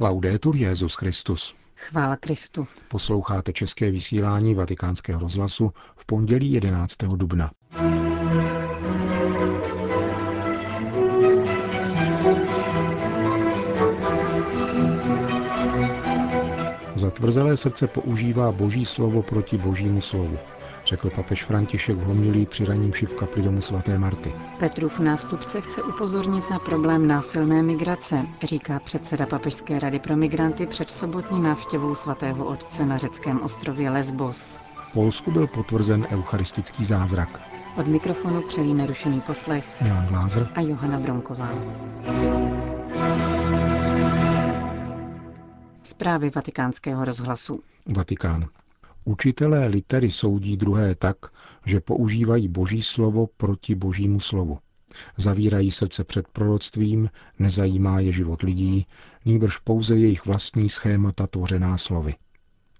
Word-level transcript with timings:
Laudetur 0.00 0.56
Jezus 0.56 0.94
Christus. 0.94 1.54
Chvála 1.76 2.16
Kristu. 2.16 2.66
Posloucháte 2.88 3.52
české 3.52 3.90
vysílání 3.90 4.54
Vatikánského 4.54 5.20
rozhlasu 5.20 5.72
v 5.96 6.06
pondělí 6.06 6.52
11. 6.52 6.96
dubna. 6.96 7.50
Zatvrzelé 16.94 17.56
srdce 17.56 17.86
používá 17.86 18.52
boží 18.52 18.84
slovo 18.84 19.22
proti 19.22 19.58
božímu 19.58 20.00
slovu, 20.00 20.38
řekl 20.86 21.10
papež 21.10 21.44
František 21.44 21.96
v 21.96 22.04
homilí 22.04 22.46
při 22.46 22.64
raním 22.64 22.92
v 22.92 23.14
kapli 23.14 23.42
domu 23.42 23.60
svaté 23.60 23.98
Marty. 23.98 24.34
Petrův 24.58 24.98
nástupce 24.98 25.60
chce 25.60 25.82
upozornit 25.82 26.50
na 26.50 26.58
problém 26.58 27.06
násilné 27.06 27.62
migrace, 27.62 28.26
říká 28.42 28.80
předseda 28.80 29.26
Papežské 29.26 29.78
rady 29.78 29.98
pro 29.98 30.16
migranty 30.16 30.66
před 30.66 30.90
sobotní 30.90 31.42
návštěvou 31.42 31.94
svatého 31.94 32.44
otce 32.44 32.86
na 32.86 32.96
řeckém 32.96 33.40
ostrově 33.40 33.90
Lesbos. 33.90 34.60
V 34.76 34.92
Polsku 34.92 35.30
byl 35.30 35.46
potvrzen 35.46 36.06
eucharistický 36.10 36.84
zázrak. 36.84 37.40
Od 37.76 37.86
mikrofonu 37.86 38.42
přejí 38.42 38.74
nerušený 38.74 39.20
poslech 39.20 39.82
Milan 39.82 40.06
Glázer 40.06 40.48
a 40.54 40.60
Johana 40.60 41.00
Bronková. 41.00 41.48
Zprávy 45.82 46.30
vatikánského 46.34 47.04
rozhlasu. 47.04 47.60
Vatikán. 47.96 48.48
Učitelé 49.08 49.66
litery 49.66 50.10
soudí 50.10 50.56
druhé 50.56 50.94
tak, 50.94 51.16
že 51.66 51.80
používají 51.80 52.48
boží 52.48 52.82
slovo 52.82 53.26
proti 53.36 53.74
božímu 53.74 54.20
slovu. 54.20 54.58
Zavírají 55.16 55.70
srdce 55.70 56.04
před 56.04 56.28
proroctvím, 56.28 57.10
nezajímá 57.38 58.00
je 58.00 58.12
život 58.12 58.42
lidí, 58.42 58.86
nýbrž 59.24 59.58
pouze 59.58 59.96
jejich 59.96 60.26
vlastní 60.26 60.68
schémata 60.68 61.26
tvořená 61.26 61.78
slovy. 61.78 62.14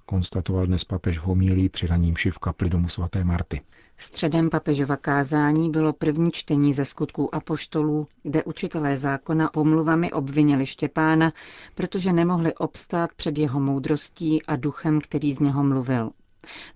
Konstatoval 0.08 0.66
dnes 0.66 0.84
papež 0.84 1.18
v 1.18 1.22
homílí 1.22 1.68
při 1.68 1.86
raním 1.86 2.14
v 2.30 2.38
kapli 2.38 2.70
domu 2.70 2.88
svaté 2.88 3.24
Marty. 3.24 3.60
Středem 3.98 4.50
papežova 4.50 4.96
kázání 4.96 5.70
bylo 5.70 5.92
první 5.92 6.30
čtení 6.32 6.74
ze 6.74 6.84
skutků 6.84 7.34
apoštolů, 7.34 8.06
kde 8.22 8.44
učitelé 8.44 8.96
zákona 8.96 9.48
pomluvami 9.48 10.12
obvinili 10.12 10.66
Štěpána, 10.66 11.32
protože 11.74 12.12
nemohli 12.12 12.54
obstát 12.54 13.10
před 13.16 13.38
jeho 13.38 13.60
moudrostí 13.60 14.42
a 14.42 14.56
duchem, 14.56 15.00
který 15.00 15.32
z 15.32 15.40
něho 15.40 15.64
mluvil. 15.64 16.10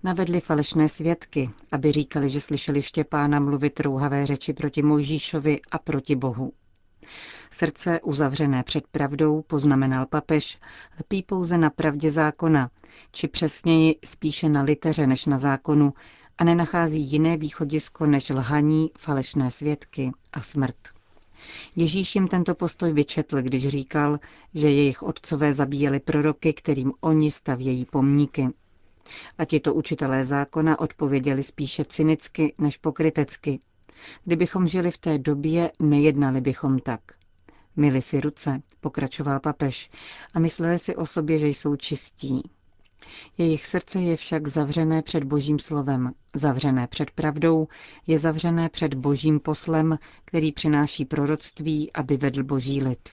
Navedli 0.03 0.39
falešné 0.41 0.89
svědky, 0.89 1.49
aby 1.71 1.91
říkali, 1.91 2.29
že 2.29 2.41
slyšeli 2.41 2.81
Štěpána 2.81 3.39
mluvit 3.39 3.79
rouhavé 3.79 4.25
řeči 4.25 4.53
proti 4.53 4.81
Mojžíšovi 4.81 5.59
a 5.71 5.77
proti 5.77 6.15
Bohu. 6.15 6.53
Srdce 7.51 7.99
uzavřené 8.01 8.63
před 8.63 8.87
pravdou, 8.87 9.41
poznamenal 9.41 10.05
papež, 10.05 10.59
lpí 10.99 11.23
pouze 11.23 11.57
na 11.57 11.69
pravdě 11.69 12.11
zákona, 12.11 12.69
či 13.11 13.27
přesněji 13.27 13.95
spíše 14.05 14.49
na 14.49 14.61
liteře 14.61 15.07
než 15.07 15.25
na 15.25 15.37
zákonu, 15.37 15.93
a 16.37 16.43
nenachází 16.43 17.01
jiné 17.11 17.37
východisko 17.37 18.05
než 18.05 18.29
lhaní, 18.29 18.91
falešné 18.97 19.51
svědky 19.51 20.11
a 20.33 20.41
smrt. 20.41 20.75
Ježíš 21.75 22.15
jim 22.15 22.27
tento 22.27 22.55
postoj 22.55 22.93
vyčetl, 22.93 23.41
když 23.41 23.67
říkal, 23.67 24.19
že 24.53 24.69
jejich 24.69 25.03
otcové 25.03 25.53
zabíjeli 25.53 25.99
proroky, 25.99 26.53
kterým 26.53 26.93
oni 27.01 27.31
stavějí 27.31 27.85
pomníky. 27.85 28.47
A 29.37 29.45
tito 29.45 29.73
učitelé 29.73 30.25
zákona 30.25 30.79
odpověděli 30.79 31.43
spíše 31.43 31.85
cynicky 31.85 32.53
než 32.59 32.77
pokrytecky. 32.77 33.59
Kdybychom 34.25 34.67
žili 34.67 34.91
v 34.91 34.97
té 34.97 35.17
době, 35.17 35.71
nejednali 35.79 36.41
bychom 36.41 36.79
tak. 36.79 37.01
Mili 37.75 38.01
si 38.01 38.21
ruce, 38.21 38.61
pokračoval 38.79 39.39
papež, 39.39 39.89
a 40.33 40.39
mysleli 40.39 40.79
si 40.79 40.95
o 40.95 41.05
sobě, 41.05 41.37
že 41.37 41.47
jsou 41.47 41.75
čistí. 41.75 42.41
Jejich 43.37 43.65
srdce 43.65 43.99
je 44.01 44.15
však 44.15 44.47
zavřené 44.47 45.01
před 45.01 45.23
božím 45.23 45.59
slovem, 45.59 46.11
zavřené 46.35 46.87
před 46.87 47.11
pravdou, 47.11 47.67
je 48.07 48.19
zavřené 48.19 48.69
před 48.69 48.93
božím 48.93 49.39
poslem, 49.39 49.97
který 50.25 50.51
přináší 50.51 51.05
proroctví, 51.05 51.93
aby 51.93 52.17
vedl 52.17 52.43
boží 52.43 52.83
lid. 52.83 53.09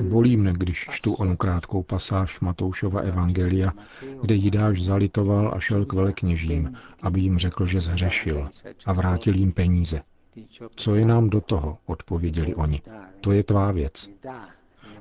Bolí 0.00 0.36
mne, 0.36 0.52
když 0.52 0.86
čtu 0.90 1.14
onu 1.14 1.36
krátkou 1.36 1.82
pasáž 1.82 2.40
Matoušova 2.40 3.00
Evangelia, 3.00 3.72
kde 4.20 4.34
Jidáš 4.34 4.82
zalitoval 4.82 5.52
a 5.54 5.60
šel 5.60 5.84
k 5.84 5.92
velekněžím, 5.92 6.74
aby 7.02 7.20
jim 7.20 7.38
řekl, 7.38 7.66
že 7.66 7.80
zhřešil 7.80 8.48
a 8.86 8.92
vrátil 8.92 9.34
jim 9.36 9.52
peníze. 9.52 10.02
Co 10.76 10.94
je 10.94 11.04
nám 11.04 11.30
do 11.30 11.40
toho, 11.40 11.78
odpověděli 11.86 12.54
oni. 12.54 12.82
To 13.20 13.32
je 13.32 13.42
tvá 13.42 13.72
věc. 13.72 14.10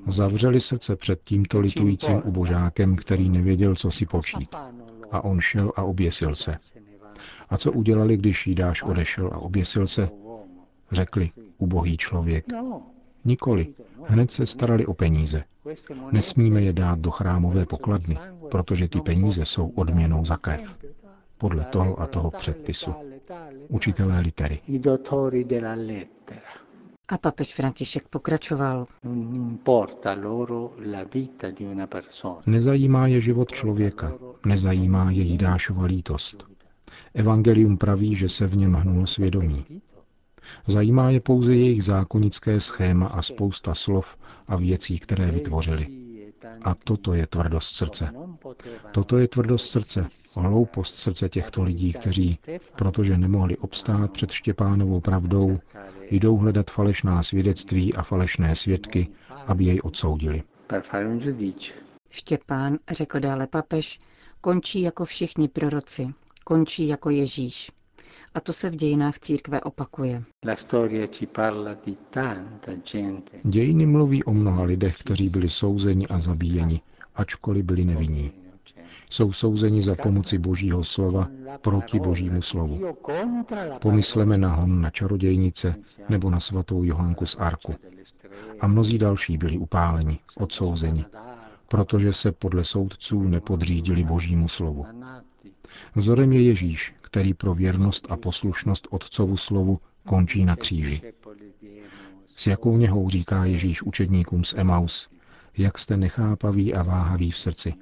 Zavřeli 0.08 0.62
srdce 0.62 0.96
před 0.96 1.22
tímto 1.24 1.60
litujícím 1.60 2.22
ubožákem, 2.24 2.96
který 2.96 3.30
nevěděl, 3.30 3.76
co 3.76 3.92
si 3.92 4.06
počít. 4.06 4.56
A 5.12 5.24
on 5.24 5.40
šel 5.40 5.72
a 5.76 5.84
oběsil 5.84 6.36
se. 6.36 6.56
A 7.50 7.58
co 7.58 7.72
udělali, 7.72 8.18
když 8.18 8.48
Jidáš 8.48 8.84
odešel 8.84 9.28
a 9.34 9.38
oběsil 9.38 9.88
se? 9.88 10.10
Řekli, 10.92 11.30
ubohý 11.58 11.98
člověk. 11.98 12.46
Nikoli. 13.26 13.74
Hned 14.04 14.32
se 14.32 14.46
starali 14.46 14.86
o 14.86 14.94
peníze. 14.94 15.44
Nesmíme 16.12 16.62
je 16.62 16.74
dát 16.74 17.00
do 17.00 17.12
chrámové 17.12 17.66
pokladny, 17.66 18.18
protože 18.52 18.88
ty 18.88 19.02
peníze 19.02 19.46
jsou 19.46 19.68
odměnou 19.70 20.26
za 20.26 20.38
krev. 20.38 20.78
Podle 21.38 21.66
toho 21.66 22.00
a 22.02 22.08
toho 22.08 22.32
předpisu. 22.32 22.94
Učitelé 23.68 24.20
litery. 24.20 24.60
A 27.08 27.18
papež 27.18 27.54
František 27.54 28.08
pokračoval. 28.08 28.86
Nezajímá 32.46 33.08
je 33.08 33.22
život 33.22 33.52
člověka, 33.52 34.14
nezajímá 34.46 35.12
je 35.12 35.24
Jidášova 35.24 35.86
lítost. 35.86 36.46
Evangelium 37.14 37.78
praví, 37.78 38.16
že 38.16 38.30
se 38.30 38.48
v 38.48 38.58
něm 38.58 38.74
hnul 38.74 39.08
svědomí. 39.08 39.66
Zajímá 40.68 41.10
je 41.10 41.20
pouze 41.20 41.56
jejich 41.56 41.84
zákonické 41.84 42.62
schéma 42.62 43.08
a 43.08 43.22
spousta 43.22 43.76
slov 43.76 44.18
a 44.48 44.56
věcí, 44.56 45.00
které 45.00 45.32
vytvořili. 45.32 45.88
A 46.62 46.76
toto 46.76 47.14
je 47.14 47.28
tvrdost 47.28 47.76
srdce. 47.76 48.10
Toto 48.92 49.18
je 49.18 49.28
tvrdost 49.28 49.70
srdce, 49.70 50.08
hloupost 50.36 50.96
srdce 50.96 51.30
těchto 51.30 51.64
lidí, 51.64 51.94
kteří, 51.94 52.38
protože 52.76 53.18
nemohli 53.18 53.58
obstát 53.58 54.12
před 54.12 54.32
Štěpánovou 54.32 55.00
pravdou, 55.00 55.60
jdou 56.12 56.38
hledat 56.38 56.72
falešná 56.72 57.24
svědectví 57.24 57.94
a 57.94 58.04
falešné 58.04 58.56
svědky, 58.56 59.08
aby 59.48 59.64
jej 59.64 59.80
odsoudili. 59.84 60.44
Štěpán, 62.10 62.78
řekl 62.92 63.20
dále 63.20 63.48
papež, 63.48 64.00
končí 64.42 64.82
jako 64.82 65.06
všichni 65.06 65.48
proroci, 65.48 66.08
končí 66.44 66.88
jako 66.88 67.10
Ježíš. 67.10 67.72
A 68.34 68.40
to 68.40 68.54
se 68.54 68.70
v 68.70 68.76
dějinách 68.76 69.20
církve 69.20 69.62
opakuje. 69.62 70.24
Dějiny 73.44 73.86
mluví 73.86 74.24
o 74.24 74.34
mnoha 74.34 74.64
lidech, 74.64 74.98
kteří 74.98 75.30
byli 75.30 75.50
souzeni 75.50 76.08
a 76.08 76.20
zabíjeni, 76.20 76.82
ačkoliv 77.16 77.66
byli 77.66 77.86
nevinní. 77.86 78.32
Jsou 79.10 79.34
souzeni 79.34 79.84
za 79.84 79.96
pomoci 79.96 80.38
božího 80.38 80.84
slova 80.84 81.28
proti 81.62 82.00
božímu 82.00 82.42
slovu. 82.42 82.96
Pomysleme 83.82 84.38
na 84.38 84.56
hon 84.56 84.82
na 84.82 84.90
čarodějnice 84.90 85.76
nebo 86.10 86.30
na 86.30 86.40
svatou 86.40 86.84
Johanku 86.84 87.26
z 87.26 87.36
Arku. 87.40 87.76
A 88.60 88.68
mnozí 88.68 88.98
další 88.98 89.38
byli 89.38 89.58
upáleni, 89.58 90.20
odsouzeni, 90.38 91.06
protože 91.68 92.14
se 92.14 92.32
podle 92.32 92.64
soudců 92.64 93.24
nepodřídili 93.24 94.04
božímu 94.04 94.48
slovu. 94.48 94.86
Vzorem 95.96 96.34
je 96.34 96.42
Ježíš, 96.42 96.94
který 97.02 97.34
pro 97.34 97.54
věrnost 97.54 98.08
a 98.10 98.18
poslušnost 98.18 98.88
Otcovu 98.92 99.38
slovu 99.38 99.80
končí 100.08 100.46
na 100.46 100.56
kříži. 100.56 101.02
S 102.36 102.48
jakou 102.48 102.78
něhou 102.78 103.10
říká 103.10 103.46
Ježíš 103.46 103.82
učedníkům 103.82 104.44
z 104.44 104.54
Emaus, 104.54 105.10
jak 105.58 105.78
jste 105.78 105.98
nechápaví 105.98 106.74
a 106.74 106.84
váhaví 106.84 107.32
v 107.32 107.38
srdci. 107.38 107.74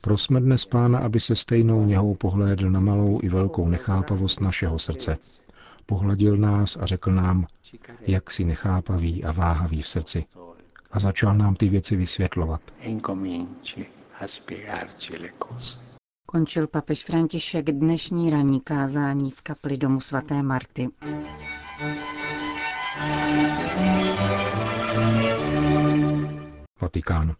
Prosme 0.00 0.40
dnes 0.40 0.64
Pána, 0.64 0.98
aby 0.98 1.20
se 1.20 1.36
stejnou 1.36 1.86
něhou 1.86 2.14
pohlédl 2.14 2.70
na 2.70 2.80
malou 2.80 3.20
i 3.22 3.28
velkou 3.28 3.68
nechápavost 3.68 4.40
našeho 4.40 4.78
srdce. 4.78 5.16
Pohladil 5.86 6.36
nás 6.36 6.76
a 6.80 6.86
řekl 6.86 7.12
nám, 7.12 7.46
jak 8.00 8.30
si 8.30 8.44
nechápaví 8.44 9.24
a 9.24 9.32
váhaví 9.32 9.82
v 9.82 9.88
srdci. 9.88 10.24
A 10.92 11.00
začal 11.00 11.36
nám 11.36 11.54
ty 11.54 11.68
věci 11.68 11.96
vysvětlovat. 11.96 12.60
Končil 16.30 16.66
papež 16.66 17.04
František 17.04 17.70
dnešní 17.70 18.30
ranní 18.30 18.60
kázání 18.60 19.30
v 19.30 19.42
kapli 19.42 19.76
domu 19.76 20.00
svaté 20.00 20.42
Marty. 20.42 20.88
Vatikán. 26.80 27.34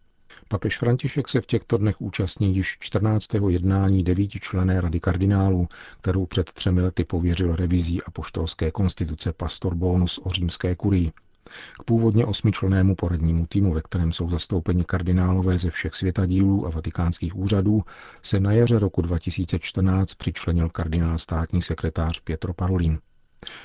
Papež 0.48 0.78
František 0.78 1.28
se 1.28 1.40
v 1.40 1.46
těchto 1.46 1.76
dnech 1.78 2.00
účastní 2.00 2.56
již 2.56 2.76
14. 2.80 3.26
jednání 3.48 4.04
devítičlené 4.04 4.80
rady 4.80 5.00
kardinálů, 5.00 5.68
kterou 6.00 6.26
před 6.26 6.52
třemi 6.52 6.80
lety 6.82 7.04
pověřil 7.04 7.56
revizí 7.56 8.02
apoštolské 8.02 8.70
konstituce 8.70 9.32
pastor 9.32 9.74
Bonus 9.74 10.20
o 10.22 10.30
římské 10.30 10.76
kurii. 10.76 11.12
K 11.80 11.84
původně 11.84 12.26
osmičlenému 12.26 12.94
poradnímu 12.94 13.46
týmu, 13.46 13.72
ve 13.74 13.82
kterém 13.82 14.12
jsou 14.12 14.30
zastoupeni 14.30 14.84
kardinálové 14.84 15.58
ze 15.58 15.70
všech 15.70 15.94
světadílů 15.94 16.66
a 16.66 16.70
vatikánských 16.70 17.36
úřadů, 17.36 17.82
se 18.22 18.40
na 18.40 18.52
jaře 18.52 18.78
roku 18.78 19.02
2014 19.02 20.14
přičlenil 20.14 20.68
kardinál 20.68 21.18
státní 21.18 21.62
sekretář 21.62 22.20
Pietro 22.20 22.54
Parolin. 22.54 22.98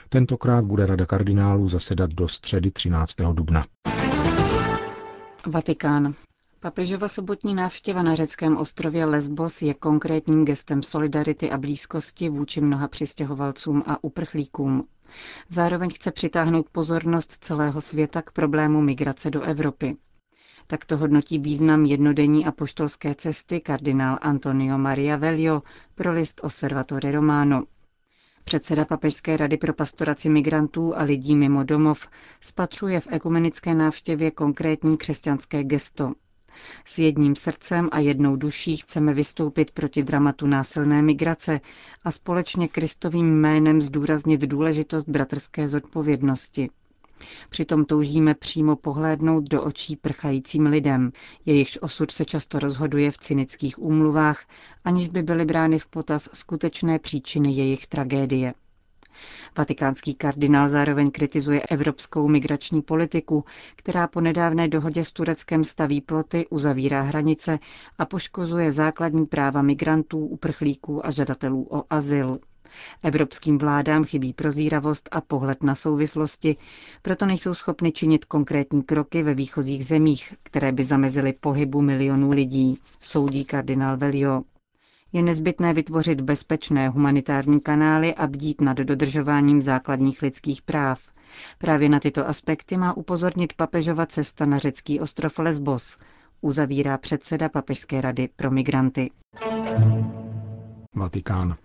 Tentokrát 0.09 0.65
bude 0.65 0.85
Rada 0.85 1.05
kardinálů 1.05 1.69
zasedat 1.69 2.13
do 2.13 2.27
středy 2.27 2.71
13. 2.71 3.15
dubna. 3.33 3.65
Vatikán. 5.47 6.13
Papežova 6.59 7.07
sobotní 7.07 7.55
návštěva 7.55 8.03
na 8.03 8.15
řeckém 8.15 8.57
ostrově 8.57 9.05
Lesbos 9.05 9.61
je 9.61 9.73
konkrétním 9.73 10.45
gestem 10.45 10.83
solidarity 10.83 11.51
a 11.51 11.57
blízkosti 11.57 12.29
vůči 12.29 12.61
mnoha 12.61 12.87
přistěhovalcům 12.87 13.83
a 13.87 14.03
uprchlíkům. 14.03 14.87
Zároveň 15.49 15.89
chce 15.93 16.11
přitáhnout 16.11 16.69
pozornost 16.69 17.31
celého 17.31 17.81
světa 17.81 18.21
k 18.21 18.31
problému 18.31 18.81
migrace 18.81 19.29
do 19.31 19.41
Evropy. 19.41 19.95
Tak 20.67 20.85
to 20.85 20.97
hodnotí 20.97 21.39
význam 21.39 21.85
jednodenní 21.85 22.45
apoštolské 22.45 23.15
cesty 23.15 23.59
kardinál 23.59 24.17
Antonio 24.21 24.77
Maria 24.77 25.15
Velio 25.17 25.63
pro 25.95 26.11
list 26.13 26.41
Osservatore 26.43 27.11
Romano. 27.11 27.63
Předseda 28.43 28.85
Papežské 28.85 29.37
rady 29.37 29.57
pro 29.57 29.73
pastoraci 29.73 30.29
migrantů 30.29 30.97
a 30.97 31.03
lidí 31.03 31.35
mimo 31.35 31.63
domov 31.63 32.07
spatřuje 32.41 32.99
v 32.99 33.07
ekumenické 33.11 33.75
návštěvě 33.75 34.31
konkrétní 34.31 34.97
křesťanské 34.97 35.63
gesto. 35.63 36.13
S 36.85 36.99
jedním 36.99 37.35
srdcem 37.35 37.89
a 37.91 37.99
jednou 37.99 38.35
duší 38.35 38.77
chceme 38.77 39.13
vystoupit 39.13 39.71
proti 39.71 40.03
dramatu 40.03 40.47
násilné 40.47 41.01
migrace 41.01 41.61
a 42.03 42.11
společně 42.11 42.67
Kristovým 42.67 43.39
jménem 43.39 43.81
zdůraznit 43.81 44.41
důležitost 44.41 45.09
bratrské 45.09 45.67
zodpovědnosti. 45.67 46.69
Přitom 47.49 47.85
toužíme 47.85 48.33
přímo 48.33 48.75
pohlédnout 48.75 49.43
do 49.43 49.63
očí 49.63 49.95
prchajícím 49.95 50.65
lidem, 50.65 51.11
jejichž 51.45 51.77
osud 51.81 52.11
se 52.11 52.25
často 52.25 52.59
rozhoduje 52.59 53.11
v 53.11 53.17
cynických 53.17 53.79
úmluvách, 53.79 54.45
aniž 54.85 55.07
by 55.07 55.23
byly 55.23 55.45
brány 55.45 55.79
v 55.79 55.87
potaz 55.87 56.29
skutečné 56.33 56.99
příčiny 56.99 57.51
jejich 57.51 57.87
tragédie. 57.87 58.53
Vatikánský 59.57 60.13
kardinál 60.15 60.69
zároveň 60.69 61.11
kritizuje 61.11 61.61
evropskou 61.61 62.27
migrační 62.27 62.81
politiku, 62.81 63.45
která 63.75 64.07
po 64.07 64.21
nedávné 64.21 64.67
dohodě 64.67 65.03
s 65.03 65.11
Tureckem 65.11 65.63
staví 65.63 66.01
ploty, 66.01 66.47
uzavírá 66.49 67.01
hranice 67.01 67.59
a 67.97 68.05
poškozuje 68.05 68.71
základní 68.71 69.25
práva 69.25 69.61
migrantů, 69.61 70.19
uprchlíků 70.19 71.05
a 71.05 71.11
žadatelů 71.11 71.67
o 71.69 71.83
azyl. 71.89 72.39
Evropským 73.03 73.57
vládám 73.57 74.03
chybí 74.03 74.33
prozíravost 74.33 75.09
a 75.11 75.21
pohled 75.21 75.63
na 75.63 75.75
souvislosti, 75.75 76.55
proto 77.01 77.25
nejsou 77.25 77.53
schopny 77.53 77.91
činit 77.91 78.25
konkrétní 78.25 78.83
kroky 78.83 79.23
ve 79.23 79.33
výchozích 79.33 79.85
zemích, 79.85 80.33
které 80.43 80.71
by 80.71 80.83
zamezily 80.83 81.33
pohybu 81.33 81.81
milionů 81.81 82.31
lidí, 82.31 82.79
soudí 83.01 83.45
kardinál 83.45 83.97
Velio. 83.97 84.43
Je 85.15 85.21
nezbytné 85.21 85.73
vytvořit 85.73 86.21
bezpečné 86.21 86.89
humanitární 86.89 87.61
kanály 87.61 88.15
a 88.15 88.27
bdít 88.27 88.61
nad 88.61 88.77
dodržováním 88.77 89.61
základních 89.61 90.21
lidských 90.21 90.61
práv. 90.61 91.01
Právě 91.57 91.89
na 91.89 91.99
tyto 91.99 92.27
aspekty 92.27 92.77
má 92.77 92.97
upozornit 92.97 93.53
papežova 93.53 94.05
cesta 94.05 94.45
na 94.45 94.57
řecký 94.57 94.99
ostrov 94.99 95.39
Lesbos, 95.39 95.97
uzavírá 96.41 96.97
předseda 96.97 97.49
Papežské 97.49 98.01
rady 98.01 98.29
pro 98.35 98.51
migranty. 98.51 99.11
Vatikán. 100.95 101.55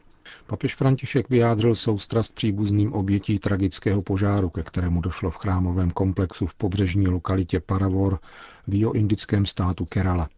Papež 0.47 0.75
František 0.75 1.31
vyjádřil 1.31 1.75
soustrast 1.75 2.35
příbuzným 2.35 2.93
obětí 2.93 3.39
tragického 3.39 4.03
požáru, 4.03 4.51
ke 4.51 4.63
kterému 4.63 5.01
došlo 5.01 5.31
v 5.31 5.37
chrámovém 5.37 5.91
komplexu 5.91 6.47
v 6.47 6.55
pobřežní 6.55 7.09
lokalitě 7.09 7.61
Paravor 7.61 8.19
v 8.67 8.91
indickém 8.95 9.47
státu 9.47 9.85
Kerala 9.85 10.29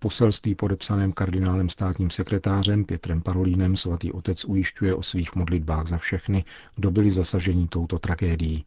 poselství 0.00 0.54
podepsaném 0.54 1.12
kardinálem 1.12 1.68
státním 1.68 2.10
sekretářem 2.10 2.84
Pětrem 2.84 3.22
Parolínem 3.22 3.76
svatý 3.76 4.12
otec 4.12 4.44
ujišťuje 4.44 4.94
o 4.94 5.02
svých 5.02 5.34
modlitbách 5.34 5.86
za 5.86 5.98
všechny, 5.98 6.44
kdo 6.76 6.90
byli 6.90 7.10
zasaženi 7.10 7.68
touto 7.68 7.98
tragédií. 7.98 8.64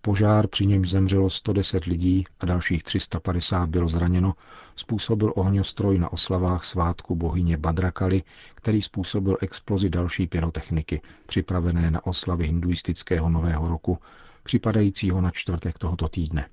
Požár, 0.00 0.46
při 0.46 0.66
němž 0.66 0.90
zemřelo 0.90 1.30
110 1.30 1.84
lidí 1.84 2.24
a 2.40 2.46
dalších 2.46 2.82
350 2.82 3.68
bylo 3.68 3.88
zraněno, 3.88 4.34
způsobil 4.76 5.32
ohňostroj 5.36 5.98
na 5.98 6.12
oslavách 6.12 6.64
svátku 6.64 7.16
bohyně 7.16 7.56
Badrakali, 7.56 8.22
který 8.54 8.82
způsobil 8.82 9.36
explozi 9.40 9.90
další 9.90 10.26
pyrotechniky, 10.26 11.00
připravené 11.26 11.90
na 11.90 12.06
oslavy 12.06 12.46
hinduistického 12.46 13.28
nového 13.28 13.68
roku, 13.68 13.98
připadajícího 14.42 15.20
na 15.20 15.30
čtvrtek 15.30 15.78
tohoto 15.78 16.08
týdne. 16.08 16.48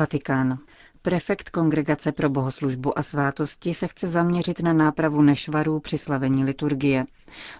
Vatikán. 0.00 0.58
Prefekt 1.02 1.50
Kongregace 1.50 2.12
pro 2.12 2.30
bohoslužbu 2.30 2.98
a 2.98 3.02
svátosti 3.02 3.74
se 3.74 3.86
chce 3.88 4.08
zaměřit 4.08 4.60
na 4.62 4.72
nápravu 4.72 5.22
nešvarů 5.22 5.80
při 5.80 5.98
slavení 5.98 6.44
liturgie. 6.44 7.04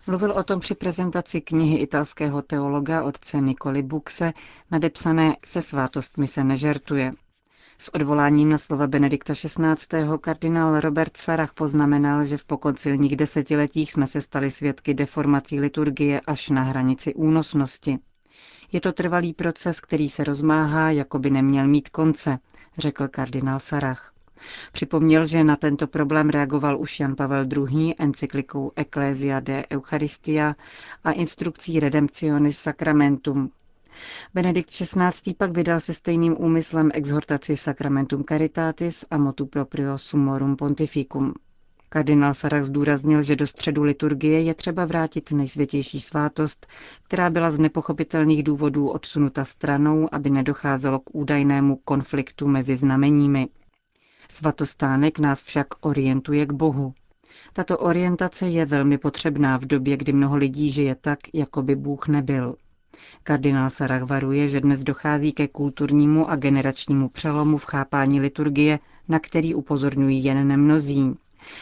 Mluvil 0.07 0.33
o 0.33 0.43
tom 0.43 0.61
při 0.61 0.75
prezentaci 0.75 1.41
knihy 1.41 1.77
italského 1.77 2.43
teologa 2.43 3.03
otce 3.03 3.41
Nikoli 3.41 3.83
Buxe, 3.83 4.33
nadepsané 4.71 5.37
Se 5.45 5.63
svátostmi 5.63 6.27
se 6.27 6.45
nežertuje. 6.45 7.13
S 7.79 7.95
odvoláním 7.95 8.49
na 8.49 8.59
slova 8.59 8.87
Benedikta 8.87 9.35
XVI. 9.35 10.07
kardinál 10.21 10.81
Robert 10.81 11.17
Sarach 11.17 11.55
poznamenal, 11.55 12.25
že 12.25 12.37
v 12.37 12.45
pokoncilních 12.45 13.17
desetiletích 13.17 13.93
jsme 13.93 14.07
se 14.07 14.21
stali 14.21 14.51
svědky 14.51 14.95
deformací 14.95 15.61
liturgie 15.61 16.21
až 16.21 16.49
na 16.49 16.63
hranici 16.63 17.15
únosnosti. 17.15 17.99
Je 18.73 18.81
to 18.81 18.93
trvalý 18.93 19.33
proces, 19.35 19.81
který 19.81 20.09
se 20.09 20.25
rozmáhá, 20.25 20.91
jako 20.91 21.19
by 21.19 21.31
neměl 21.31 21.69
mít 21.69 21.89
konce, 21.89 22.39
řekl 22.79 23.09
kardinál 23.09 23.59
Sarach. 23.59 24.13
Připomněl, 24.73 25.27
že 25.27 25.45
na 25.45 25.57
tento 25.57 25.87
problém 25.87 26.29
reagoval 26.31 26.81
už 26.81 27.01
Jan 27.01 27.17
Pavel 27.17 27.45
II. 27.71 27.95
encyklikou 27.99 28.73
Ecclesia 28.77 29.41
de 29.41 29.65
Eucharistia 29.73 30.55
a 31.05 31.13
instrukcí 31.13 31.81
Redemptionis 31.81 32.59
Sacramentum. 32.59 33.51
Benedikt 34.35 34.71
XVI. 34.71 35.35
pak 35.39 35.51
vydal 35.51 35.81
se 35.81 35.95
stejným 35.95 36.37
úmyslem 36.39 36.91
exhortaci 36.95 37.57
Sacramentum 37.57 38.25
Caritatis 38.25 39.05
a 39.11 39.19
motu 39.19 39.47
proprio 39.47 39.99
Summorum 39.99 40.57
Pontificum. 40.57 41.35
Kardinál 41.93 42.35
Sarach 42.35 42.65
zdůraznil, 42.65 43.23
že 43.23 43.37
do 43.37 43.47
středu 43.47 43.83
liturgie 43.83 44.41
je 44.41 44.55
třeba 44.55 44.85
vrátit 44.85 45.33
nejsvětější 45.33 46.01
svátost, 46.01 46.67
která 47.05 47.31
byla 47.31 47.51
z 47.51 47.59
nepochopitelných 47.61 48.43
důvodů 48.43 48.89
odsunuta 48.89 49.45
stranou, 49.45 50.09
aby 50.13 50.31
nedocházelo 50.31 50.99
k 50.99 51.15
údajnému 51.15 51.77
konfliktu 51.77 52.49
mezi 52.49 52.77
znameními. 52.77 53.49
Svatostánek 54.29 55.19
nás 55.19 55.43
však 55.43 55.67
orientuje 55.81 56.47
k 56.47 56.53
Bohu. 56.53 56.95
Tato 57.53 57.79
orientace 57.79 58.47
je 58.49 58.67
velmi 58.67 58.99
potřebná 58.99 59.57
v 59.59 59.65
době, 59.65 59.97
kdy 59.97 60.13
mnoho 60.13 60.37
lidí 60.37 60.71
žije 60.71 60.95
tak, 60.95 61.19
jako 61.35 61.63
by 61.63 61.77
Bůh 61.77 62.09
nebyl. 62.09 62.55
Kardinál 63.23 63.71
Sarach 63.71 64.03
varuje, 64.03 64.49
že 64.49 64.61
dnes 64.61 64.85
dochází 64.85 65.33
ke 65.33 65.49
kulturnímu 65.49 66.31
a 66.31 66.37
generačnímu 66.37 67.09
přelomu 67.09 67.59
v 67.59 67.65
chápání 67.65 68.21
liturgie, 68.21 68.79
na 69.09 69.19
který 69.19 69.55
upozorňují 69.55 70.25
jen 70.25 70.49
nemnozí. 70.49 71.15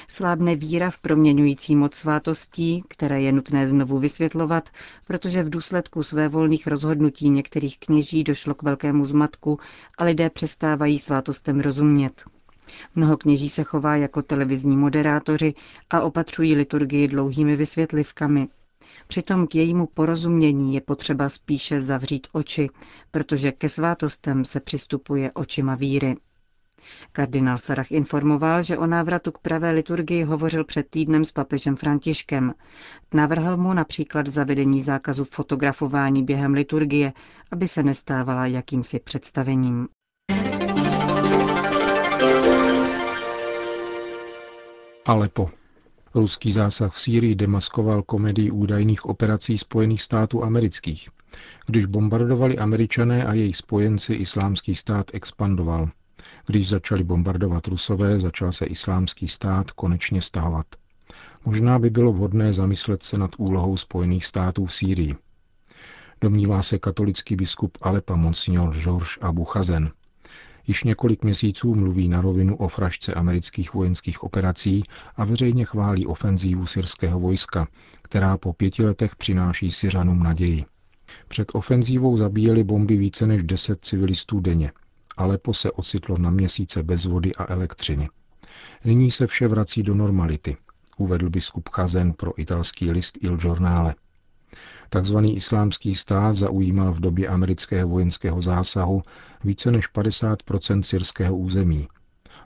Slábne 0.09 0.55
víra 0.55 0.91
v 0.91 0.99
proměňující 0.99 1.77
moc 1.77 1.95
svátostí, 1.95 2.83
které 2.89 3.21
je 3.21 3.33
nutné 3.33 3.69
znovu 3.69 3.99
vysvětlovat, 3.99 4.69
protože 5.07 5.43
v 5.43 5.51
důsledku 5.51 6.03
své 6.03 6.29
volných 6.29 6.67
rozhodnutí 6.67 7.31
některých 7.31 7.79
kněží 7.79 8.25
došlo 8.25 8.55
k 8.55 8.63
velkému 8.63 9.05
zmatku 9.05 9.59
a 9.99 10.05
lidé 10.05 10.31
přestávají 10.31 10.99
svátostem 10.99 11.61
rozumět. 11.61 12.25
Mnoho 12.95 13.17
kněží 13.17 13.49
se 13.49 13.65
chová 13.65 13.97
jako 13.97 14.23
televizní 14.23 14.77
moderátoři 14.77 15.55
a 15.91 16.01
opatřují 16.01 16.55
liturgii 16.55 17.09
dlouhými 17.09 17.57
vysvětlivkami. 17.57 18.49
Přitom 19.07 19.47
k 19.47 19.55
jejímu 19.55 19.87
porozumění 19.87 20.75
je 20.75 20.81
potřeba 20.81 21.29
spíše 21.29 21.81
zavřít 21.81 22.27
oči, 22.33 22.71
protože 23.11 23.53
ke 23.53 23.69
svátostem 23.69 24.45
se 24.45 24.61
přistupuje 24.61 25.33
očima 25.33 25.75
víry. 25.75 26.17
Kardinál 27.13 27.59
Sarach 27.59 27.93
informoval, 27.93 28.63
že 28.63 28.79
o 28.79 28.87
návratu 28.87 29.33
k 29.33 29.39
pravé 29.39 29.71
liturgii 29.71 30.23
hovořil 30.23 30.65
před 30.65 30.91
týdnem 30.91 31.25
s 31.25 31.33
papežem 31.33 31.77
Františkem. 31.77 32.55
Navrhl 33.15 33.57
mu 33.57 33.73
například 33.73 34.27
zavedení 34.27 34.83
zákazu 34.83 35.25
fotografování 35.25 36.25
během 36.25 36.55
liturgie, 36.55 37.13
aby 37.53 37.69
se 37.69 37.83
nestávala 37.83 38.47
jakýmsi 38.47 39.01
představením. 39.01 39.89
Alepo. 45.07 45.51
Ruský 46.15 46.53
zásah 46.53 46.93
v 46.93 47.01
Sýrii 47.01 47.35
demaskoval 47.35 48.03
komedii 48.03 48.51
údajných 48.51 49.07
operací 49.07 49.59
Spojených 49.59 50.03
států 50.03 50.45
amerických. 50.45 51.09
Když 51.67 51.87
bombardovali 51.87 52.59
američané 52.59 53.25
a 53.25 53.33
jejich 53.35 53.57
spojenci, 53.57 54.15
islámský 54.15 54.75
stát 54.75 55.07
expandoval. 55.15 55.89
Když 56.47 56.69
začali 56.69 57.05
bombardovat 57.05 57.67
Rusové, 57.67 58.19
začal 58.19 58.53
se 58.53 58.67
islámský 58.67 59.29
stát 59.29 59.71
konečně 59.71 60.23
stahovat. 60.23 60.67
Možná 61.45 61.79
by 61.79 61.91
bylo 61.91 62.13
vhodné 62.13 62.53
zamyslet 62.53 63.03
se 63.03 63.19
nad 63.19 63.31
úlohou 63.39 63.77
Spojených 63.77 64.27
států 64.27 64.67
v 64.67 64.75
Sýrii. 64.75 65.17
Domnívá 66.21 66.63
se 66.63 66.79
katolický 66.79 67.37
biskup 67.37 67.79
Alepa 67.81 68.17
Monsignor 68.17 68.75
George 68.75 69.19
Abu 69.21 69.45
Chazen. 69.45 69.91
Již 70.67 70.85
několik 70.85 71.25
měsíců 71.25 71.75
mluví 71.75 72.09
na 72.09 72.21
rovinu 72.21 72.57
o 72.57 72.69
frašce 72.69 73.15
amerických 73.15 73.75
vojenských 73.75 74.23
operací 74.23 74.83
a 75.17 75.25
veřejně 75.25 75.65
chválí 75.65 76.07
ofenzívu 76.07 76.67
syrského 76.67 77.21
vojska, 77.21 77.69
která 78.03 78.39
po 78.39 78.53
pěti 78.53 78.85
letech 78.85 79.17
přináší 79.17 79.71
Syřanům 79.71 80.23
naději. 80.23 80.65
Před 81.29 81.49
ofenzívou 81.55 82.17
zabíjeli 82.17 82.65
bomby 82.65 82.97
více 82.97 83.27
než 83.27 83.43
deset 83.43 83.85
civilistů 83.85 84.41
denně. 84.41 84.73
Alepo 85.19 85.55
se 85.55 85.71
ocitlo 85.71 86.19
na 86.19 86.31
měsíce 86.31 86.83
bez 86.83 87.05
vody 87.05 87.35
a 87.35 87.53
elektřiny. 87.53 88.09
Nyní 88.85 89.11
se 89.11 89.27
vše 89.27 89.49
vrací 89.49 89.83
do 89.83 89.95
normality, 89.95 90.57
uvedl 90.99 91.31
biskup 91.31 91.69
Chazen 91.69 92.13
pro 92.13 92.41
italský 92.41 92.91
list 92.91 93.19
Il 93.21 93.37
Giornale. 93.37 93.95
Takzvaný 94.89 95.37
islámský 95.37 95.95
stát 95.95 96.35
zaujímal 96.35 96.93
v 96.93 97.01
době 97.01 97.29
amerického 97.29 97.89
vojenského 97.89 98.43
zásahu 98.43 99.03
více 99.45 99.71
než 99.71 99.87
50 99.87 100.39
syrského 100.81 101.37
území. 101.37 101.89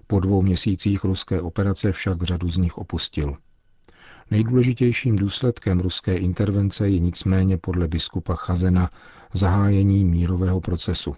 Po 0.06 0.20
dvou 0.20 0.42
měsících 0.42 1.04
ruské 1.04 1.40
operace 1.40 1.92
však 1.92 2.22
řadu 2.22 2.48
z 2.48 2.56
nich 2.56 2.78
opustil. 2.78 3.36
Nejdůležitějším 4.30 5.16
důsledkem 5.16 5.80
ruské 5.80 6.16
intervence 6.16 6.88
je 6.88 6.98
nicméně 6.98 7.56
podle 7.56 7.88
biskupa 7.88 8.34
Chazena 8.34 8.90
zahájení 9.32 10.04
mírového 10.04 10.60
procesu. 10.60 11.16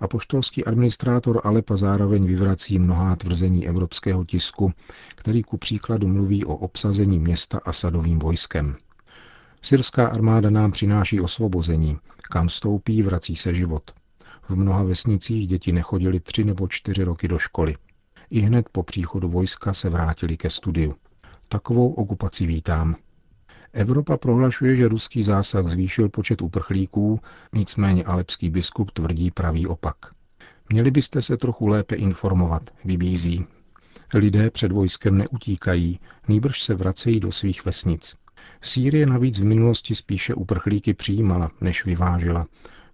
Apoštolský 0.00 0.64
administrátor 0.64 1.40
Alepa 1.44 1.76
zároveň 1.76 2.26
vyvrací 2.26 2.78
mnohá 2.78 3.16
tvrzení 3.16 3.68
evropského 3.68 4.24
tisku, 4.24 4.72
který 5.14 5.42
ku 5.42 5.56
příkladu 5.56 6.08
mluví 6.08 6.44
o 6.44 6.56
obsazení 6.56 7.18
města 7.18 7.60
Asadovým 7.64 8.18
vojskem. 8.18 8.76
Syrská 9.62 10.06
armáda 10.06 10.50
nám 10.50 10.72
přináší 10.72 11.20
osvobození. 11.20 11.98
Kam 12.30 12.48
stoupí, 12.48 13.02
vrací 13.02 13.36
se 13.36 13.54
život. 13.54 13.90
V 14.42 14.56
mnoha 14.56 14.82
vesnicích 14.82 15.46
děti 15.46 15.72
nechodili 15.72 16.20
tři 16.20 16.44
nebo 16.44 16.68
čtyři 16.68 17.04
roky 17.04 17.28
do 17.28 17.38
školy. 17.38 17.76
I 18.30 18.40
hned 18.40 18.68
po 18.72 18.82
příchodu 18.82 19.28
vojska 19.28 19.74
se 19.74 19.88
vrátili 19.88 20.36
ke 20.36 20.50
studiu. 20.50 20.94
Takovou 21.48 21.92
okupaci 21.92 22.46
vítám. 22.46 22.96
Evropa 23.72 24.16
prohlašuje, 24.16 24.76
že 24.76 24.88
ruský 24.88 25.22
zásah 25.22 25.66
zvýšil 25.66 26.08
počet 26.08 26.42
uprchlíků, 26.42 27.20
nicméně 27.52 28.04
alepský 28.04 28.50
biskup 28.50 28.90
tvrdí 28.90 29.30
pravý 29.30 29.66
opak. 29.66 29.96
Měli 30.72 30.90
byste 30.90 31.22
se 31.22 31.36
trochu 31.36 31.66
lépe 31.66 31.94
informovat, 31.94 32.70
vybízí. 32.84 33.46
Lidé 34.14 34.50
před 34.50 34.72
vojskem 34.72 35.18
neutíkají, 35.18 36.00
nýbrž 36.28 36.62
se 36.62 36.74
vracejí 36.74 37.20
do 37.20 37.32
svých 37.32 37.64
vesnic. 37.64 38.14
Sýrie 38.62 39.06
navíc 39.06 39.38
v 39.38 39.44
minulosti 39.44 39.94
spíše 39.94 40.34
uprchlíky 40.34 40.94
přijímala, 40.94 41.50
než 41.60 41.84
vyvážela, 41.84 42.46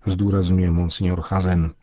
zdůrazňuje 0.07 0.71
monsignor 0.71 1.21
Chazen. 1.21 1.75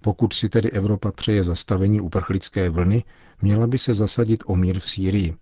Pokud 0.00 0.32
si 0.32 0.48
tedy 0.48 0.70
Evropa 0.70 1.12
přeje 1.12 1.44
zastavení 1.44 2.00
uprchlické 2.00 2.70
vlny, 2.70 3.04
měla 3.42 3.66
by 3.66 3.78
se 3.78 3.94
zasadit 3.94 4.42
o 4.46 4.56
mír 4.56 4.80
v 4.80 4.90
Sýrii. 4.90 5.34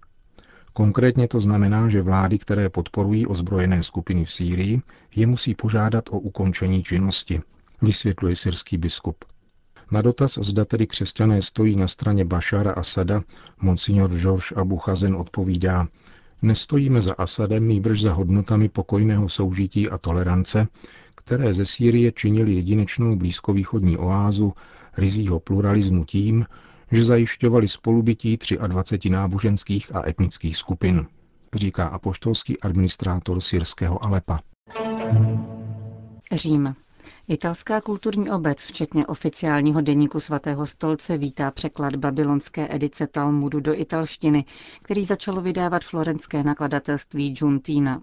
Konkrétně 0.77 1.29
to 1.29 1.41
znamená, 1.41 1.89
že 1.89 2.03
vlády, 2.03 2.39
které 2.39 2.69
podporují 2.69 3.27
ozbrojené 3.27 3.83
skupiny 3.83 4.25
v 4.25 4.33
Sýrii, 4.33 4.81
je 5.17 5.27
musí 5.27 5.55
požádat 5.55 6.05
o 6.11 6.19
ukončení 6.19 6.83
činnosti, 6.83 7.41
vysvětluje 7.83 8.37
syrský 8.37 8.79
biskup. 8.79 9.25
Na 9.91 10.03
dotaz, 10.03 10.39
zda 10.43 10.65
tedy 10.65 10.87
křesťané 10.87 11.43
stojí 11.43 11.77
na 11.77 11.89
straně 11.89 12.25
Bašara 12.25 12.73
Asada, 12.73 13.23
monsignor 13.61 14.11
George 14.19 14.53
Abu 14.57 14.79
Chazen 14.79 15.17
odpovídá, 15.17 15.89
Nestojíme 16.43 17.03
za 17.03 17.15
Asadem, 17.15 17.69
nýbrž 17.69 18.03
za 18.03 18.13
hodnotami 18.13 18.69
pokojného 18.69 19.29
soužití 19.29 19.91
a 19.91 19.99
tolerance, 19.99 20.69
které 21.15 21.55
ze 21.55 21.67
Sýrie 21.67 22.13
činili 22.13 22.55
jedinečnou 22.55 23.17
blízkovýchodní 23.17 23.97
oázu 23.97 24.53
rizího 24.97 25.41
pluralismu 25.41 26.05
tím, 26.05 26.47
že 26.93 27.05
zajišťovali 27.05 27.69
spolubytí 27.69 28.39
23 28.67 29.11
náboženských 29.11 29.95
a 29.95 30.09
etnických 30.09 30.57
skupin, 30.57 31.07
říká 31.55 31.87
apoštolský 31.87 32.61
administrátor 32.61 33.41
syrského 33.41 34.05
Alepa. 34.05 34.41
Řím. 36.33 36.75
Italská 37.29 37.81
kulturní 37.81 38.31
obec, 38.31 38.65
včetně 38.65 39.07
oficiálního 39.07 39.81
deníku 39.81 40.21
svatého 40.21 40.67
stolce, 40.67 41.19
vítá 41.19 41.51
překlad 41.51 41.97
babylonské 41.97 42.75
edice 42.75 43.07
Talmudu 43.07 43.61
do 43.61 43.81
italštiny, 43.81 44.45
který 44.83 45.05
začalo 45.05 45.41
vydávat 45.41 45.85
florenské 45.85 46.43
nakladatelství 46.43 47.31
Giuntina. 47.31 48.03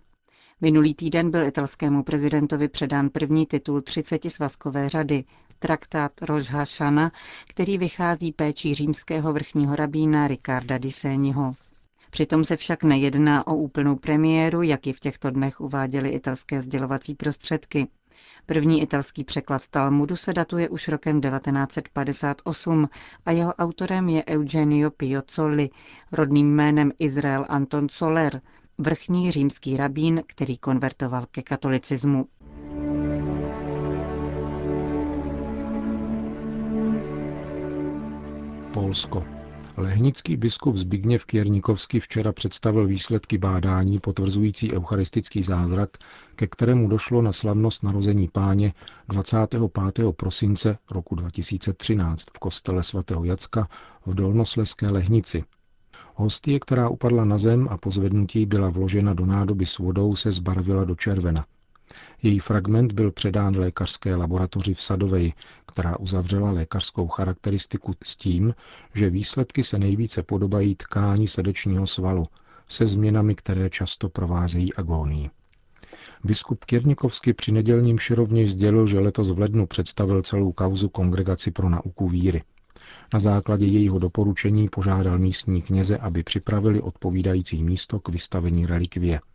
Minulý 0.61 0.93
týden 0.93 1.31
byl 1.31 1.43
italskému 1.43 2.03
prezidentovi 2.03 2.67
předán 2.67 3.09
první 3.09 3.45
titul 3.45 3.81
30 3.81 4.31
svazkové 4.31 4.89
řady, 4.89 5.23
traktát 5.63 6.12
Rosh 6.22 6.51
který 7.48 7.77
vychází 7.77 8.32
péčí 8.32 8.74
římského 8.75 9.34
vrchního 9.34 9.75
rabína 9.75 10.27
Ricarda 10.27 10.77
di 10.77 10.91
Segniho. 10.91 11.53
Přitom 12.10 12.43
se 12.43 12.55
však 12.55 12.84
nejedná 12.84 13.48
o 13.48 13.55
úplnou 13.55 13.96
premiéru, 13.96 14.62
jak 14.62 14.88
ji 14.88 14.93
v 14.93 15.00
těchto 15.00 15.32
dnech 15.32 15.62
uváděly 15.62 16.10
italské 16.10 16.62
sdělovací 16.62 17.15
prostředky. 17.15 17.88
První 18.46 18.82
italský 18.82 19.24
překlad 19.24 19.67
Talmudu 19.67 20.15
se 20.15 20.34
datuje 20.34 20.70
už 20.70 20.88
rokem 20.88 21.22
1958 21.22 22.89
a 23.25 23.32
jeho 23.32 23.53
autorem 23.53 24.10
je 24.10 24.24
Eugenio 24.25 24.91
Piazzoli, 24.91 25.70
rodným 26.12 26.55
jménem 26.55 26.91
Izrael 27.00 27.46
Anton 27.50 27.89
Soler, 27.89 28.41
vrchní 28.77 29.32
římský 29.32 29.77
rabín, 29.77 30.24
který 30.27 30.58
konvertoval 30.58 31.25
ke 31.32 31.41
katolicismu. 31.41 32.25
Polsko. 38.74 39.24
Lehnický 39.77 40.38
biskup 40.38 40.75
Zbigněv 40.75 41.25
Kiernikovský 41.25 42.00
včera 42.00 42.32
představil 42.32 42.88
výsledky 42.88 43.38
bádání 43.38 44.00
potvrzující 44.00 44.74
eucharistický 44.74 45.44
zázrak, 45.44 45.89
ke 46.36 46.48
kterému 46.48 46.88
došlo 46.88 47.22
na 47.22 47.32
slavnost 47.32 47.84
narození 47.84 48.27
páně 48.27 48.74
25. 49.08 49.62
prosince 50.15 50.77
roku 50.92 51.15
2013 51.15 52.25
v 52.36 52.39
kostele 52.39 52.84
svatého 52.84 53.24
Jacka 53.24 53.68
v 54.06 54.15
Dolnosleské 54.15 54.88
Lehnici. 54.88 55.44
Hostie, 56.15 56.60
která 56.60 56.89
upadla 56.89 57.25
na 57.25 57.38
zem 57.38 57.68
a 57.72 57.77
po 57.77 57.92
zvednutí 57.92 58.46
byla 58.46 58.70
vložena 58.70 59.13
do 59.13 59.25
nádoby 59.25 59.65
s 59.65 59.77
vodou, 59.77 60.15
se 60.15 60.32
zbarvila 60.32 60.84
do 60.84 60.96
červena. 60.96 61.46
Její 62.23 62.39
fragment 62.39 62.91
byl 62.91 63.12
předán 63.12 63.57
lékařské 63.57 64.15
laboratoři 64.15 64.73
v 64.73 64.81
Sadoveji, 64.81 65.33
která 65.65 66.00
uzavřela 66.00 66.51
lékařskou 66.51 67.07
charakteristiku 67.07 67.93
s 68.03 68.15
tím, 68.15 68.53
že 68.93 69.09
výsledky 69.09 69.63
se 69.63 69.79
nejvíce 69.79 70.23
podobají 70.23 70.75
tkání 70.75 71.27
srdečního 71.27 71.88
svalu, 71.88 72.25
se 72.69 72.88
změnami, 72.88 73.35
které 73.35 73.69
často 73.69 74.09
provázejí 74.09 74.73
agónii. 74.73 75.29
Biskup 76.23 76.65
Kiernikovsky 76.65 77.33
při 77.33 77.51
nedělním 77.51 78.00
širovně 78.00 78.47
sdělil, 78.50 78.88
že 78.88 79.00
letos 79.00 79.31
v 79.31 79.39
lednu 79.39 79.67
představil 79.67 80.21
celou 80.21 80.51
kauzu 80.51 80.89
Kongregaci 80.89 81.51
pro 81.51 81.69
nauku 81.69 82.09
víry. 82.09 82.43
Na 83.13 83.19
základě 83.19 83.65
jejího 83.65 84.00
doporučení 84.00 84.69
požádal 84.69 85.19
místní 85.19 85.62
kněze, 85.62 85.97
aby 85.97 86.23
připravili 86.23 86.81
odpovídající 86.81 87.63
místo 87.63 88.00
k 88.00 88.09
vystavení 88.09 88.65
relikvie– 88.65 89.19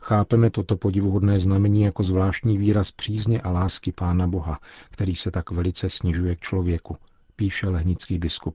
Chápeme 0.00 0.50
toto 0.50 0.76
podivuhodné 0.76 1.38
znamení 1.38 1.82
jako 1.82 2.02
zvláštní 2.02 2.58
výraz 2.58 2.90
přízně 2.90 3.40
a 3.40 3.50
lásky 3.50 3.92
Pána 3.92 4.26
Boha, 4.26 4.58
který 4.90 5.16
se 5.16 5.30
tak 5.30 5.50
velice 5.50 5.90
snižuje 5.90 6.36
k 6.36 6.40
člověku, 6.40 6.96
píše 7.36 7.68
lehnický 7.68 8.18
biskup. 8.18 8.54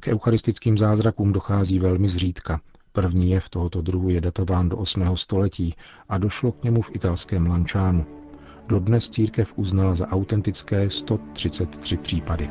K 0.00 0.08
eucharistickým 0.08 0.78
zázrakům 0.78 1.32
dochází 1.32 1.78
velmi 1.78 2.08
zřídka. 2.08 2.60
První 2.92 3.30
jev 3.30 3.48
tohoto 3.48 3.82
druhu 3.82 4.08
je 4.08 4.20
datován 4.20 4.68
do 4.68 4.76
8. 4.76 5.16
století 5.16 5.74
a 6.08 6.18
došlo 6.18 6.52
k 6.52 6.64
němu 6.64 6.82
v 6.82 6.90
italském 6.94 7.46
Lančánu. 7.46 8.06
Dodnes 8.68 9.10
církev 9.10 9.52
uznala 9.56 9.94
za 9.94 10.06
autentické 10.06 10.90
133 10.90 11.96
případy. 11.96 12.50